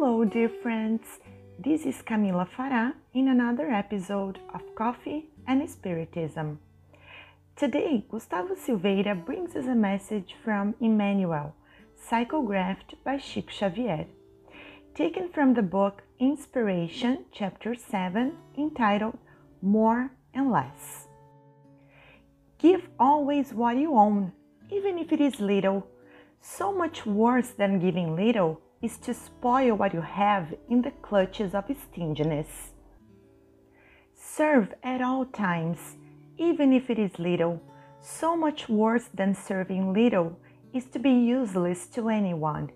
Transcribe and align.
Hello, 0.00 0.24
dear 0.24 0.48
friends. 0.48 1.18
This 1.58 1.84
is 1.84 2.04
Camila 2.06 2.48
Farah 2.48 2.92
in 3.14 3.26
another 3.26 3.68
episode 3.68 4.38
of 4.54 4.62
Coffee 4.76 5.26
and 5.44 5.68
Spiritism. 5.68 6.60
Today, 7.56 8.06
Gustavo 8.08 8.54
Silveira 8.54 9.16
brings 9.16 9.56
us 9.56 9.66
a 9.66 9.74
message 9.74 10.36
from 10.44 10.76
Emmanuel, 10.80 11.52
psychographed 12.00 12.94
by 13.02 13.18
Chico 13.18 13.50
Xavier, 13.50 14.06
taken 14.94 15.30
from 15.30 15.54
the 15.54 15.62
book 15.62 16.04
Inspiration, 16.20 17.24
Chapter 17.32 17.74
7, 17.74 18.36
entitled 18.56 19.18
More 19.60 20.12
and 20.32 20.52
Less. 20.52 21.08
Give 22.58 22.88
always 23.00 23.52
what 23.52 23.76
you 23.76 23.96
own, 23.96 24.30
even 24.70 24.96
if 24.96 25.10
it 25.10 25.20
is 25.20 25.40
little. 25.40 25.88
So 26.40 26.72
much 26.72 27.04
worse 27.04 27.48
than 27.48 27.80
giving 27.80 28.14
little 28.14 28.60
is 28.80 28.96
to 28.98 29.12
spoil 29.12 29.74
what 29.74 29.92
you 29.92 30.00
have 30.00 30.54
in 30.68 30.82
the 30.82 30.92
clutches 31.02 31.54
of 31.54 31.64
stinginess. 31.90 32.72
Serve 34.14 34.72
at 34.82 35.02
all 35.02 35.24
times, 35.24 35.96
even 36.36 36.72
if 36.72 36.88
it 36.88 36.98
is 36.98 37.18
little. 37.18 37.60
So 38.00 38.36
much 38.36 38.68
worse 38.68 39.08
than 39.12 39.34
serving 39.34 39.92
little 39.92 40.38
is 40.72 40.84
to 40.86 40.98
be 40.98 41.10
useless 41.10 41.86
to 41.88 42.08
anyone. 42.08 42.70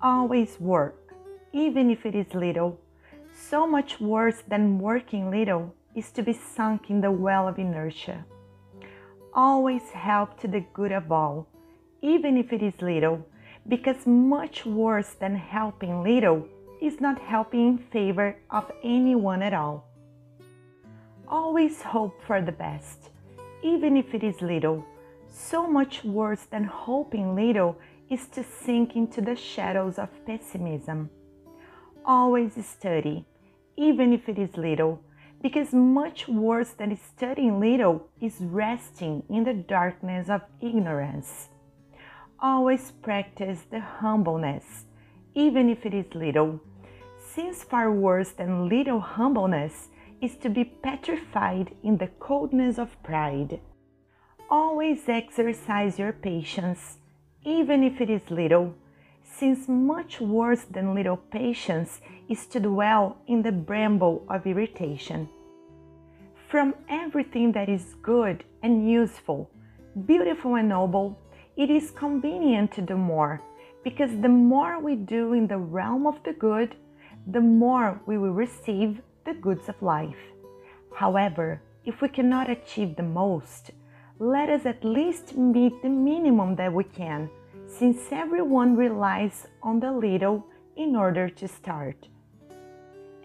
Always 0.00 0.58
work, 0.58 1.14
even 1.52 1.90
if 1.90 2.04
it 2.04 2.16
is 2.16 2.34
little. 2.34 2.80
So 3.32 3.66
much 3.66 4.00
worse 4.00 4.42
than 4.48 4.80
working 4.80 5.30
little 5.30 5.74
is 5.94 6.10
to 6.12 6.22
be 6.22 6.32
sunk 6.32 6.90
in 6.90 7.00
the 7.00 7.10
well 7.12 7.46
of 7.46 7.58
inertia. 7.58 8.24
Always 9.34 9.90
help 9.90 10.40
to 10.40 10.48
the 10.48 10.64
good 10.74 10.90
of 10.90 11.12
all, 11.12 11.46
even 12.00 12.36
if 12.36 12.52
it 12.52 12.62
is 12.62 12.82
little 12.82 13.24
because 13.68 14.06
much 14.06 14.66
worse 14.66 15.14
than 15.14 15.36
helping 15.36 16.02
little 16.02 16.46
is 16.80 17.00
not 17.00 17.20
helping 17.20 17.68
in 17.68 17.78
favor 17.78 18.36
of 18.50 18.70
anyone 18.82 19.42
at 19.42 19.54
all. 19.54 19.84
Always 21.28 21.80
hope 21.80 22.20
for 22.26 22.42
the 22.42 22.52
best, 22.52 23.10
even 23.62 23.96
if 23.96 24.14
it 24.14 24.24
is 24.24 24.42
little. 24.42 24.84
So 25.30 25.66
much 25.66 26.04
worse 26.04 26.44
than 26.50 26.64
hoping 26.64 27.34
little 27.34 27.78
is 28.10 28.26
to 28.28 28.44
sink 28.44 28.96
into 28.96 29.20
the 29.20 29.36
shadows 29.36 29.98
of 29.98 30.10
pessimism. 30.26 31.08
Always 32.04 32.66
study, 32.66 33.24
even 33.76 34.12
if 34.12 34.28
it 34.28 34.38
is 34.38 34.56
little, 34.56 35.00
because 35.40 35.72
much 35.72 36.28
worse 36.28 36.70
than 36.70 36.96
studying 36.96 37.60
little 37.60 38.08
is 38.20 38.36
resting 38.40 39.22
in 39.30 39.44
the 39.44 39.54
darkness 39.54 40.28
of 40.28 40.42
ignorance 40.60 41.48
always 42.42 42.90
practice 42.90 43.60
the 43.70 43.78
humbleness, 43.78 44.84
even 45.34 45.68
if 45.68 45.86
it 45.86 45.94
is 45.94 46.12
little, 46.12 46.60
since 47.32 47.62
far 47.62 47.90
worse 47.92 48.32
than 48.32 48.68
little 48.68 49.00
humbleness 49.00 49.88
is 50.20 50.34
to 50.36 50.50
be 50.50 50.64
petrified 50.64 51.72
in 51.84 51.96
the 51.98 52.08
coldness 52.18 52.78
of 52.78 53.00
pride. 53.04 53.60
Always 54.50 55.08
exercise 55.08 55.98
your 55.98 56.12
patience, 56.12 56.98
even 57.44 57.84
if 57.84 58.00
it 58.00 58.10
is 58.10 58.28
little, 58.30 58.74
since 59.24 59.68
much 59.68 60.20
worse 60.20 60.64
than 60.64 60.94
little 60.94 61.16
patience 61.16 62.00
is 62.28 62.46
to 62.46 62.60
dwell 62.60 63.18
in 63.28 63.42
the 63.42 63.52
bramble 63.52 64.26
of 64.28 64.46
irritation. 64.46 65.28
From 66.48 66.74
everything 66.88 67.52
that 67.52 67.68
is 67.68 67.94
good 68.02 68.44
and 68.62 68.90
useful, 68.90 69.48
beautiful 70.06 70.56
and 70.56 70.68
noble, 70.68 71.18
it 71.56 71.70
is 71.70 71.90
convenient 71.90 72.72
to 72.72 72.82
do 72.82 72.96
more 72.96 73.40
because 73.84 74.10
the 74.20 74.28
more 74.28 74.80
we 74.80 74.96
do 74.96 75.32
in 75.34 75.46
the 75.46 75.58
realm 75.58 76.06
of 76.06 76.22
the 76.24 76.32
good, 76.32 76.76
the 77.26 77.40
more 77.40 78.00
we 78.06 78.16
will 78.16 78.32
receive 78.32 79.00
the 79.24 79.34
goods 79.34 79.68
of 79.68 79.82
life. 79.82 80.16
However, 80.94 81.60
if 81.84 82.00
we 82.00 82.08
cannot 82.08 82.48
achieve 82.48 82.96
the 82.96 83.02
most, 83.02 83.70
let 84.18 84.48
us 84.48 84.66
at 84.66 84.84
least 84.84 85.36
meet 85.36 85.72
the 85.82 85.88
minimum 85.88 86.54
that 86.56 86.72
we 86.72 86.84
can, 86.84 87.28
since 87.66 87.98
everyone 88.12 88.76
relies 88.76 89.46
on 89.62 89.80
the 89.80 89.90
little 89.90 90.46
in 90.76 90.94
order 90.96 91.28
to 91.28 91.48
start. 91.48 92.08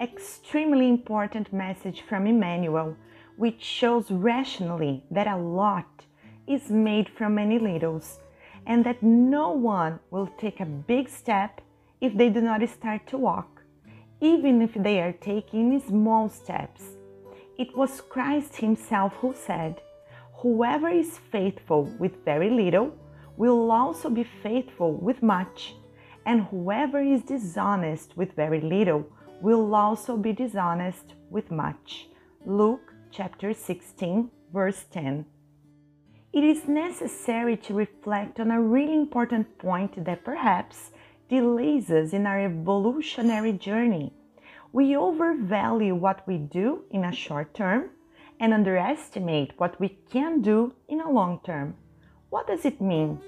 Extremely 0.01 0.89
important 0.89 1.53
message 1.53 2.01
from 2.01 2.27
Emmanuel, 2.27 2.95
which 3.35 3.63
shows 3.63 4.11
rationally 4.11 5.03
that 5.11 5.27
a 5.27 5.38
lot 5.38 6.06
is 6.47 6.69
made 6.69 7.09
from 7.09 7.35
many 7.35 7.59
littles, 7.59 8.19
and 8.66 8.85
that 8.85 9.03
no 9.03 9.52
one 9.52 10.00
will 10.12 10.28
take 10.38 10.59
a 10.59 10.66
big 10.66 11.09
step 11.09 11.62
if 12.00 12.16
they 12.16 12.30
do 12.30 12.41
not 12.41 12.68
start 12.69 13.06
to 13.08 13.18
walk, 13.18 13.62
even 14.22 14.62
if 14.62 14.74
they 14.74 15.00
are 15.00 15.13
taking 15.13 15.80
small 15.80 16.30
steps. 16.30 16.81
It 17.57 17.75
was 17.75 18.02
Christ 18.02 18.57
Himself 18.57 19.13
who 19.16 19.34
said, 19.34 19.81
Whoever 20.41 20.90
is 20.90 21.18
faithful 21.31 21.84
with 22.00 22.24
very 22.24 22.50
little 22.50 22.96
will 23.36 23.72
also 23.72 24.09
be 24.09 24.24
faithful 24.24 24.94
with 24.94 25.24
much, 25.24 25.75
and 26.25 26.44
whoever 26.44 27.00
is 27.00 27.24
dishonest 27.24 28.16
with 28.16 28.34
very 28.34 28.62
little 28.62 29.06
will 29.41 29.74
also 29.74 30.18
be 30.18 30.34
dishonest 30.34 31.13
with 31.30 31.52
much. 31.52 32.07
Luke 32.46 32.94
chapter 33.12 33.53
16, 33.53 34.30
verse 34.53 34.86
10 34.91 35.25
it 36.38 36.44
is 36.44 36.68
necessary 36.68 37.58
to 37.58 37.74
reflect 37.74 38.40
on 38.40 38.52
a 38.52 38.62
really 38.62 38.94
important 38.94 39.58
point 39.58 40.06
that 40.06 40.24
perhaps 40.24 40.92
delays 41.30 41.90
us 41.90 42.14
in 42.14 42.28
our 42.28 42.40
evolutionary 42.40 43.52
journey. 43.52 44.14
We 44.72 44.96
overvalue 44.96 45.96
what 45.96 46.28
we 46.28 46.38
do 46.38 46.84
in 46.92 47.03
a 47.03 47.12
short 47.12 47.56
term 47.56 47.90
and 48.40 48.53
underestimate 48.53 49.53
what 49.58 49.80
we 49.80 49.98
can 50.12 50.42
do 50.44 50.75
in 50.88 51.02
a 51.02 51.09
long 51.09 51.40
term. 51.44 51.74
What 52.30 52.46
does 52.46 52.66
it 52.66 52.80
mean? 52.80 53.19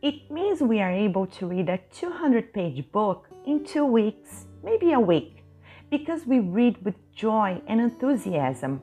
It 0.00 0.30
means 0.30 0.62
we 0.62 0.80
are 0.80 0.90
able 0.90 1.26
to 1.26 1.46
read 1.46 1.68
a 1.68 1.80
200 1.92 2.54
page 2.54 2.90
book 2.90 3.28
in 3.44 3.66
two 3.66 3.84
weeks, 3.84 4.46
maybe 4.64 4.94
a 4.94 4.98
week, 4.98 5.44
because 5.90 6.26
we 6.26 6.40
read 6.40 6.82
with 6.86 6.94
joy 7.12 7.60
and 7.66 7.82
enthusiasm. 7.82 8.80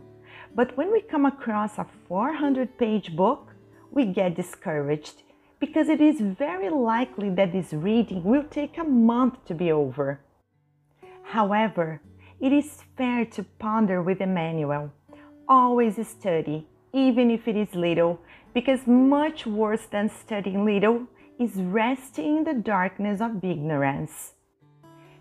But 0.58 0.76
when 0.78 0.92
we 0.92 1.02
come 1.02 1.26
across 1.26 1.78
a 1.78 1.88
400 2.08 2.78
page 2.78 3.16
book, 3.16 3.47
we 3.92 4.06
get 4.06 4.36
discouraged 4.36 5.24
because 5.60 5.90
it 5.90 6.02
is 6.02 6.22
very 6.22 6.70
likely 6.70 7.30
that 7.32 7.52
this 7.52 7.74
reading 7.74 8.24
will 8.24 8.44
take 8.44 8.78
a 8.78 8.84
month 8.84 9.44
to 9.46 9.56
be 9.56 9.72
over. 9.72 10.20
However, 11.24 12.02
it 12.40 12.54
is 12.54 12.84
fair 12.96 13.26
to 13.26 13.44
ponder 13.44 14.02
with 14.02 14.22
Emmanuel. 14.22 14.92
Always 15.48 15.96
study, 16.08 16.68
even 16.94 17.32
if 17.32 17.48
it 17.48 17.56
is 17.56 17.74
little, 17.74 18.20
because 18.54 18.86
much 18.86 19.46
worse 19.46 19.86
than 19.88 20.10
studying 20.10 20.64
little 20.64 21.08
is 21.40 21.56
resting 21.56 22.38
in 22.38 22.44
the 22.44 22.54
darkness 22.54 23.22
of 23.22 23.44
ignorance. 23.44 24.34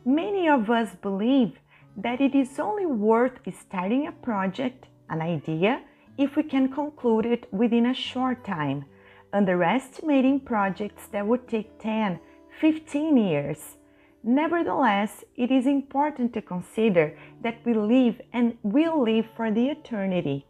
Many 0.04 0.48
of 0.48 0.70
us 0.70 0.94
believe 1.00 1.58
that 1.96 2.20
it 2.20 2.34
is 2.34 2.58
only 2.58 2.86
worth 2.86 3.38
starting 3.58 4.06
a 4.06 4.12
project 4.12 4.86
an 5.08 5.22
idea 5.22 5.82
if 6.18 6.36
we 6.36 6.42
can 6.42 6.72
conclude 6.72 7.26
it 7.26 7.52
within 7.52 7.86
a 7.86 7.94
short 7.94 8.44
time, 8.44 8.84
underestimating 9.32 10.40
projects 10.40 11.06
that 11.08 11.26
would 11.26 11.46
take 11.48 11.78
10, 11.78 12.18
15 12.60 13.16
years. 13.16 13.76
Nevertheless, 14.22 15.24
it 15.36 15.50
is 15.50 15.66
important 15.66 16.32
to 16.34 16.42
consider 16.42 17.16
that 17.42 17.58
we 17.64 17.74
live 17.74 18.20
and 18.32 18.56
will 18.62 19.02
live 19.02 19.26
for 19.36 19.50
the 19.50 19.68
eternity. 19.68 20.46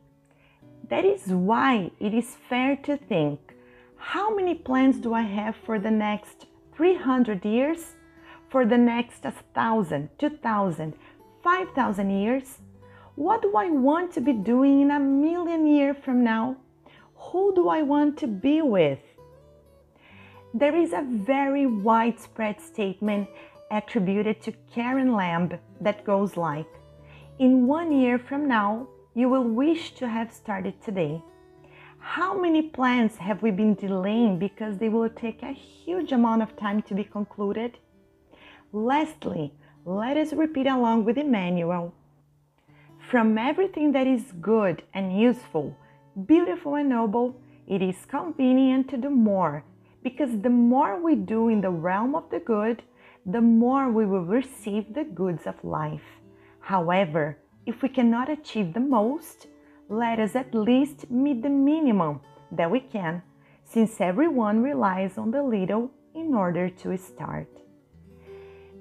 That 0.88 1.04
is 1.04 1.26
why 1.26 1.90
it 1.98 2.14
is 2.14 2.36
fair 2.48 2.76
to 2.84 2.96
think 2.96 3.46
how 3.98 4.34
many 4.34 4.54
plans 4.54 4.98
do 4.98 5.14
I 5.14 5.22
have 5.22 5.56
for 5.56 5.78
the 5.78 5.90
next 5.90 6.46
300 6.76 7.44
years? 7.44 7.96
For 8.50 8.64
the 8.64 8.78
next 8.78 9.24
1,000, 9.24 10.10
2,000, 10.16 10.94
5,000 11.42 12.10
years? 12.10 12.58
What 13.16 13.40
do 13.40 13.56
I 13.56 13.70
want 13.70 14.12
to 14.12 14.20
be 14.20 14.34
doing 14.34 14.82
in 14.82 14.90
a 14.90 15.00
million 15.00 15.66
years 15.66 15.96
from 16.04 16.22
now? 16.22 16.56
Who 17.14 17.54
do 17.54 17.70
I 17.70 17.80
want 17.80 18.18
to 18.18 18.26
be 18.26 18.60
with? 18.60 18.98
There 20.52 20.76
is 20.76 20.92
a 20.92 21.00
very 21.02 21.64
widespread 21.64 22.60
statement 22.60 23.30
attributed 23.70 24.42
to 24.42 24.52
Karen 24.70 25.14
Lamb 25.14 25.50
that 25.80 26.04
goes 26.04 26.36
like 26.36 26.68
In 27.38 27.66
one 27.66 27.90
year 27.90 28.18
from 28.18 28.46
now, 28.46 28.86
you 29.14 29.30
will 29.30 29.44
wish 29.44 29.94
to 29.94 30.06
have 30.06 30.30
started 30.30 30.82
today. 30.82 31.22
How 31.98 32.38
many 32.38 32.60
plans 32.60 33.16
have 33.16 33.42
we 33.42 33.50
been 33.50 33.76
delaying 33.76 34.38
because 34.38 34.76
they 34.76 34.90
will 34.90 35.08
take 35.08 35.42
a 35.42 35.52
huge 35.52 36.12
amount 36.12 36.42
of 36.42 36.54
time 36.58 36.82
to 36.82 36.94
be 36.94 37.04
concluded? 37.04 37.78
Lastly, 38.72 39.54
let 39.86 40.18
us 40.18 40.34
repeat 40.34 40.66
along 40.66 41.06
with 41.06 41.16
Emmanuel. 41.16 41.94
From 43.16 43.38
everything 43.38 43.92
that 43.92 44.06
is 44.06 44.30
good 44.42 44.82
and 44.92 45.18
useful, 45.18 45.74
beautiful 46.26 46.74
and 46.74 46.90
noble, 46.90 47.34
it 47.66 47.80
is 47.80 48.04
convenient 48.04 48.90
to 48.90 48.98
do 48.98 49.08
more, 49.08 49.64
because 50.02 50.38
the 50.42 50.50
more 50.50 51.00
we 51.00 51.14
do 51.14 51.48
in 51.48 51.62
the 51.62 51.70
realm 51.70 52.14
of 52.14 52.28
the 52.28 52.40
good, 52.40 52.82
the 53.24 53.40
more 53.40 53.90
we 53.90 54.04
will 54.04 54.26
receive 54.26 54.92
the 54.92 55.04
goods 55.04 55.46
of 55.46 55.64
life. 55.64 56.04
However, 56.60 57.38
if 57.64 57.80
we 57.80 57.88
cannot 57.88 58.28
achieve 58.28 58.74
the 58.74 58.80
most, 58.80 59.46
let 59.88 60.20
us 60.20 60.36
at 60.36 60.54
least 60.54 61.10
meet 61.10 61.40
the 61.42 61.48
minimum 61.48 62.20
that 62.52 62.70
we 62.70 62.80
can, 62.80 63.22
since 63.64 63.98
everyone 63.98 64.62
relies 64.62 65.16
on 65.16 65.30
the 65.30 65.42
little 65.42 65.90
in 66.14 66.34
order 66.34 66.68
to 66.68 66.98
start. 66.98 67.48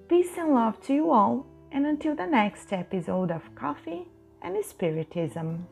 Peace 0.10 0.38
and 0.38 0.54
love 0.54 0.82
to 0.82 0.94
you 0.94 1.10
all, 1.10 1.46
and 1.72 1.86
until 1.86 2.18
the 2.18 2.28
next 2.28 2.74
episode 2.74 3.32
of 3.32 3.56
Coffee 3.56 4.10
and 4.46 4.64
Spiritism. 4.64 5.66